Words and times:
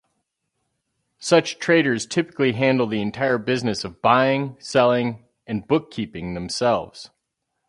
Such 1.19 1.59
traders 1.59 2.07
typically 2.07 2.53
handle 2.53 2.87
the 2.87 3.03
entire 3.03 3.37
business 3.37 3.83
of 3.83 4.01
buying, 4.01 4.55
selling, 4.59 5.23
and 5.45 5.67
book-keeping 5.67 6.33
themselves. 6.33 7.11